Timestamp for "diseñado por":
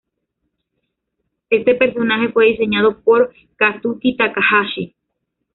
2.47-3.31